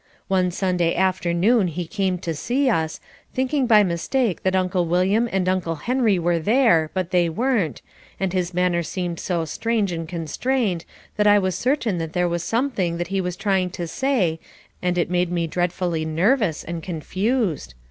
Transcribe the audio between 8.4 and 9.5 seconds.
manner seemed so